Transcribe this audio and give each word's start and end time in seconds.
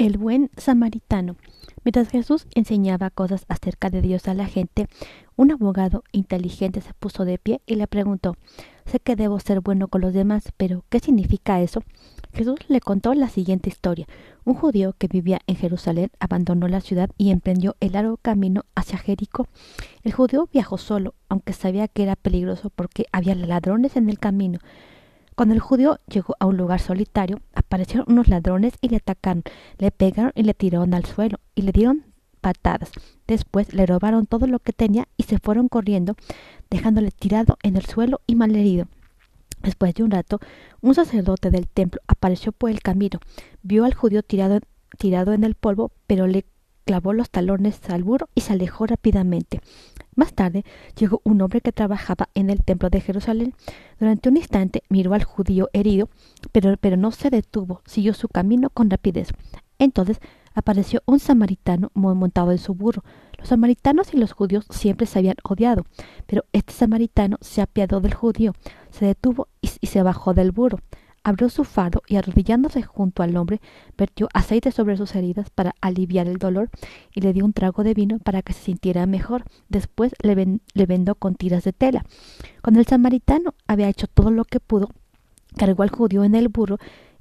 El 0.00 0.16
buen 0.16 0.48
samaritano. 0.56 1.36
Mientras 1.84 2.08
Jesús 2.08 2.46
enseñaba 2.54 3.10
cosas 3.10 3.44
acerca 3.48 3.90
de 3.90 4.00
Dios 4.00 4.28
a 4.28 4.34
la 4.34 4.46
gente, 4.46 4.86
un 5.36 5.50
abogado 5.50 6.04
inteligente 6.10 6.80
se 6.80 6.94
puso 6.94 7.26
de 7.26 7.36
pie 7.36 7.60
y 7.66 7.74
le 7.74 7.86
preguntó 7.86 8.38
Sé 8.86 8.98
que 8.98 9.14
debo 9.14 9.38
ser 9.40 9.60
bueno 9.60 9.88
con 9.88 10.00
los 10.00 10.14
demás, 10.14 10.54
pero 10.56 10.86
¿qué 10.88 11.00
significa 11.00 11.60
eso? 11.60 11.82
Jesús 12.32 12.60
le 12.68 12.80
contó 12.80 13.12
la 13.12 13.28
siguiente 13.28 13.68
historia. 13.68 14.06
Un 14.46 14.54
judío 14.54 14.94
que 14.96 15.06
vivía 15.06 15.40
en 15.46 15.56
Jerusalén 15.56 16.10
abandonó 16.18 16.66
la 16.66 16.80
ciudad 16.80 17.10
y 17.18 17.30
emprendió 17.30 17.76
el 17.80 17.92
largo 17.92 18.16
camino 18.16 18.62
hacia 18.74 18.96
Jericó. 18.96 19.48
El 20.02 20.14
judío 20.14 20.48
viajó 20.50 20.78
solo, 20.78 21.12
aunque 21.28 21.52
sabía 21.52 21.88
que 21.88 22.04
era 22.04 22.16
peligroso 22.16 22.70
porque 22.70 23.04
había 23.12 23.34
ladrones 23.34 23.96
en 23.96 24.08
el 24.08 24.18
camino. 24.18 24.60
Cuando 25.40 25.54
el 25.54 25.60
judío 25.62 26.00
llegó 26.06 26.36
a 26.38 26.44
un 26.44 26.58
lugar 26.58 26.80
solitario, 26.80 27.40
aparecieron 27.54 28.04
unos 28.12 28.28
ladrones 28.28 28.74
y 28.82 28.90
le 28.90 28.96
atacaron, 28.96 29.42
le 29.78 29.90
pegaron 29.90 30.32
y 30.34 30.42
le 30.42 30.52
tiraron 30.52 30.92
al 30.92 31.06
suelo 31.06 31.40
y 31.54 31.62
le 31.62 31.72
dieron 31.72 32.04
patadas. 32.42 32.90
Después 33.26 33.72
le 33.72 33.86
robaron 33.86 34.26
todo 34.26 34.46
lo 34.46 34.58
que 34.58 34.74
tenía 34.74 35.08
y 35.16 35.22
se 35.22 35.38
fueron 35.38 35.68
corriendo, 35.68 36.14
dejándole 36.68 37.10
tirado 37.10 37.56
en 37.62 37.78
el 37.78 37.86
suelo 37.86 38.20
y 38.26 38.34
malherido. 38.34 38.86
Después 39.62 39.94
de 39.94 40.02
un 40.02 40.10
rato, 40.10 40.40
un 40.82 40.94
sacerdote 40.94 41.48
del 41.48 41.68
templo 41.68 42.02
apareció 42.06 42.52
por 42.52 42.68
el 42.68 42.82
camino, 42.82 43.18
vio 43.62 43.86
al 43.86 43.94
judío 43.94 44.22
tirado, 44.22 44.60
tirado 44.98 45.32
en 45.32 45.44
el 45.44 45.54
polvo, 45.54 45.90
pero 46.06 46.26
le 46.26 46.44
clavó 46.84 47.14
los 47.14 47.30
talones 47.30 47.80
al 47.88 48.04
burro 48.04 48.28
y 48.34 48.42
se 48.42 48.52
alejó 48.52 48.84
rápidamente. 48.84 49.62
Más 50.16 50.32
tarde 50.34 50.64
llegó 50.96 51.20
un 51.24 51.40
hombre 51.40 51.60
que 51.60 51.72
trabajaba 51.72 52.28
en 52.34 52.50
el 52.50 52.62
templo 52.62 52.90
de 52.90 53.00
Jerusalén. 53.00 53.54
Durante 53.98 54.28
un 54.28 54.36
instante 54.36 54.82
miró 54.88 55.14
al 55.14 55.24
judío 55.24 55.68
herido, 55.72 56.08
pero, 56.52 56.76
pero 56.78 56.96
no 56.96 57.10
se 57.12 57.30
detuvo, 57.30 57.82
siguió 57.86 58.14
su 58.14 58.28
camino 58.28 58.70
con 58.70 58.90
rapidez. 58.90 59.28
Entonces 59.78 60.20
apareció 60.54 61.02
un 61.06 61.20
samaritano 61.20 61.90
montado 61.94 62.52
en 62.52 62.58
su 62.58 62.74
burro. 62.74 63.02
Los 63.38 63.48
samaritanos 63.48 64.12
y 64.12 64.18
los 64.18 64.32
judíos 64.32 64.66
siempre 64.68 65.06
se 65.06 65.18
habían 65.18 65.36
odiado, 65.42 65.86
pero 66.26 66.44
este 66.52 66.72
samaritano 66.72 67.38
se 67.40 67.62
apiadó 67.62 68.00
del 68.00 68.14
judío, 68.14 68.52
se 68.90 69.06
detuvo 69.06 69.48
y, 69.62 69.70
y 69.80 69.86
se 69.86 70.02
bajó 70.02 70.34
del 70.34 70.52
burro 70.52 70.80
abrió 71.22 71.48
su 71.48 71.64
fardo 71.64 72.02
y 72.06 72.16
arrodillándose 72.16 72.82
junto 72.82 73.22
al 73.22 73.36
hombre, 73.36 73.60
vertió 73.96 74.28
aceite 74.32 74.72
sobre 74.72 74.96
sus 74.96 75.14
heridas 75.14 75.50
para 75.50 75.74
aliviar 75.80 76.26
el 76.26 76.38
dolor 76.38 76.70
y 77.14 77.20
le 77.20 77.32
dio 77.32 77.44
un 77.44 77.52
trago 77.52 77.84
de 77.84 77.94
vino 77.94 78.18
para 78.18 78.42
que 78.42 78.52
se 78.52 78.62
sintiera 78.62 79.06
mejor. 79.06 79.44
Después 79.68 80.14
le, 80.22 80.86
vendó 80.86 81.14
con 81.14 81.34
tiras 81.34 81.64
de 81.64 81.72
tela. 81.72 82.04
Cuando 82.62 82.80
el 82.80 82.86
samaritano 82.86 83.54
había 83.66 83.88
hecho 83.88 84.06
todo 84.06 84.30
lo 84.30 84.44
que 84.44 84.60
pudo, 84.60 84.90
cargó 85.56 85.82
al 85.82 85.90
judío 85.90 86.24
en 86.24 86.34
el 86.34 86.48
burro 86.48 86.78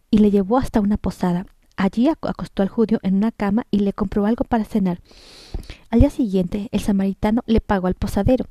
y 0.10 0.20
le 0.20 0.32
llevó 0.32 0.58
hasta 0.58 0.82
una 0.82 0.98
posada. 0.98 1.46
Allí 1.76 2.10
acostó 2.10 2.62
al 2.62 2.68
judío 2.70 3.00
en 3.04 3.16
una 3.16 3.32
cama 3.32 3.66
y 3.72 3.80
le 3.80 3.94
compró 3.94 4.26
algo 4.26 4.44
para 4.44 4.66
cenar. 4.66 5.00
Al 5.90 6.02
día 6.02 6.10
siguiente, 6.10 6.68
el 6.72 6.82
samaritano 6.82 7.42
le 7.46 7.62
pagó 7.62 7.88
al 7.88 7.94
posadero. 7.94 8.46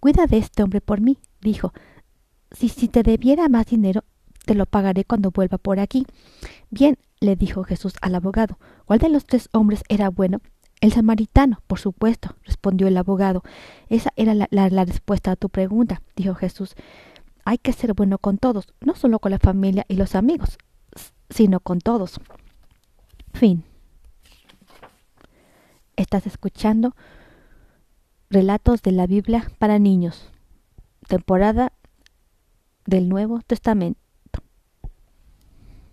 Cuida 0.00 0.26
de 0.26 0.36
este 0.36 0.62
hombre 0.62 0.82
por 0.82 1.00
mí, 1.00 1.18
dijo. 1.40 1.72
Si, 2.52 2.68
si 2.68 2.88
te 2.88 3.02
debiera 3.02 3.48
más 3.48 3.66
dinero, 3.66 4.04
te 4.44 4.54
lo 4.54 4.66
pagaré 4.66 5.04
cuando 5.04 5.30
vuelva 5.30 5.58
por 5.58 5.80
aquí. 5.80 6.06
Bien, 6.70 6.98
le 7.20 7.36
dijo 7.36 7.64
Jesús 7.64 7.94
al 8.00 8.14
abogado. 8.14 8.58
¿Cuál 8.84 8.98
de 8.98 9.08
los 9.08 9.24
tres 9.24 9.48
hombres 9.52 9.82
era 9.88 10.10
bueno? 10.10 10.40
El 10.80 10.92
samaritano, 10.92 11.62
por 11.66 11.78
supuesto, 11.78 12.36
respondió 12.44 12.86
el 12.86 12.96
abogado. 12.96 13.42
Esa 13.88 14.12
era 14.16 14.34
la, 14.34 14.84
respuesta 14.84 15.32
a 15.32 15.36
tu 15.36 15.48
pregunta, 15.48 16.02
dijo 16.14 16.34
Jesús. 16.34 16.74
Hay 17.44 17.58
que 17.58 17.72
ser 17.72 17.94
bueno 17.94 18.18
con 18.18 18.38
todos, 18.38 18.74
no 18.80 18.94
solo 18.94 19.18
con 19.18 19.30
la 19.30 19.38
familia 19.38 19.86
y 19.88 19.94
los 19.94 20.14
amigos, 20.14 20.58
sino 21.30 21.60
con 21.60 21.80
todos. 21.80 22.20
Fin. 23.32 23.64
Estás 25.96 26.26
escuchando 26.26 26.94
Relatos 28.30 28.82
de 28.82 28.92
la 28.92 29.06
Biblia 29.06 29.50
para 29.58 29.78
niños, 29.78 30.28
temporada 31.06 31.72
del 32.84 33.08
Nuevo 33.08 33.40
Testamento. 33.46 34.03